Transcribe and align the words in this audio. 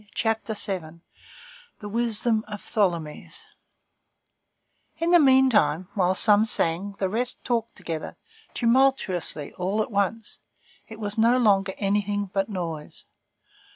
CHAPTER 0.15 0.55
VII—THE 0.55 1.87
WISDOM 1.87 2.43
OF 2.47 2.59
THOLOMYÈS 2.61 3.43
In 4.97 5.11
the 5.11 5.19
meantime, 5.19 5.89
while 5.93 6.15
some 6.15 6.43
sang, 6.43 6.95
the 6.97 7.07
rest 7.07 7.43
talked 7.43 7.75
together 7.75 8.17
tumultuously 8.55 9.53
all 9.59 9.79
at 9.83 9.91
once; 9.91 10.39
it 10.87 10.99
was 10.99 11.19
no 11.19 11.37
longer 11.37 11.75
anything 11.77 12.31
but 12.33 12.49
noise. 12.49 13.05